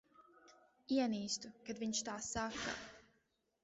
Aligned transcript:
Ienīstu, 0.95 1.53
kad 1.69 1.85
viņš 1.85 2.05
tā 2.11 2.19
saka. 2.33 2.79